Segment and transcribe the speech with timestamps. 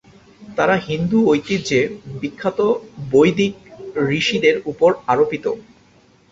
[0.41, 1.79] তারা হিন্দু ঐতিহ্যে
[2.21, 2.59] বিখ্যাত
[3.11, 3.53] বৈদিক
[4.11, 5.45] ঋষিদের উপর আরোপিত।